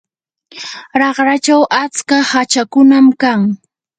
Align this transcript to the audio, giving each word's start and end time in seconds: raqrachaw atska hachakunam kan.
raqrachaw 0.99 1.61
atska 1.81 2.17
hachakunam 2.31 3.07
kan. 3.21 3.41